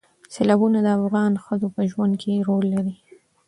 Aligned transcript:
سیلابونه 0.33 0.79
د 0.83 0.87
افغان 0.97 1.31
ښځو 1.45 1.67
په 1.75 1.81
ژوند 1.91 2.13
کې 2.21 2.43
رول 2.47 2.65
لري. 2.75 2.95